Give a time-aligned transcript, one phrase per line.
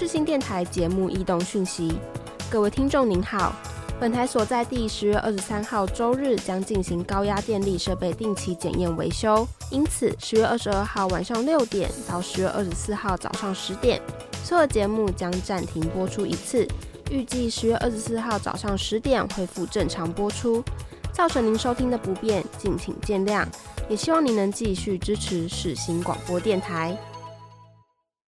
[0.00, 1.92] 世新电台节目异动讯息，
[2.50, 3.54] 各位听众您好，
[4.00, 14.00] 本台所在地十月二十三号周日将进行高压电力设备定期检验维修，因此十月二十二号晚上六点到十月二十四号早上十点，
[14.42, 16.66] 所有节目将暂停播出一次，
[17.10, 20.64] 预计十月二十四号早上十点恢复正常播出，
[21.12, 23.44] 造成您收听的不便，敬请见谅，
[23.90, 26.96] 也希望您能继续支持世新广播电台。